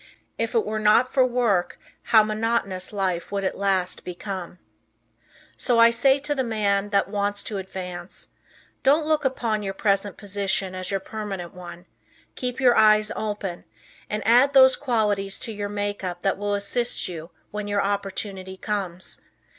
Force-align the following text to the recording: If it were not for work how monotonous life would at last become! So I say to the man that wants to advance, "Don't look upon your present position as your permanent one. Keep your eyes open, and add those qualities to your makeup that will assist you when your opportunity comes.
If 0.39 0.55
it 0.55 0.65
were 0.65 0.79
not 0.79 1.13
for 1.13 1.23
work 1.27 1.77
how 2.05 2.23
monotonous 2.23 2.91
life 2.91 3.31
would 3.31 3.43
at 3.43 3.53
last 3.55 4.03
become! 4.03 4.57
So 5.57 5.77
I 5.77 5.91
say 5.91 6.17
to 6.17 6.33
the 6.33 6.43
man 6.43 6.89
that 6.89 7.07
wants 7.07 7.43
to 7.43 7.59
advance, 7.59 8.29
"Don't 8.81 9.05
look 9.05 9.25
upon 9.25 9.61
your 9.61 9.75
present 9.75 10.17
position 10.17 10.73
as 10.73 10.89
your 10.89 10.99
permanent 10.99 11.53
one. 11.53 11.85
Keep 12.33 12.59
your 12.59 12.75
eyes 12.75 13.11
open, 13.15 13.63
and 14.09 14.25
add 14.27 14.53
those 14.53 14.75
qualities 14.75 15.37
to 15.37 15.51
your 15.51 15.69
makeup 15.69 16.23
that 16.23 16.35
will 16.39 16.55
assist 16.55 17.07
you 17.07 17.29
when 17.51 17.67
your 17.67 17.83
opportunity 17.83 18.57
comes. 18.57 19.21